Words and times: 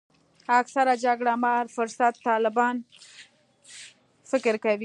اکثره 0.61 0.93
جګړه 1.05 1.33
مار 1.43 1.65
فرصت 1.75 2.13
طلبان 2.25 2.75
فکر 4.31 4.55
کوي. 4.63 4.77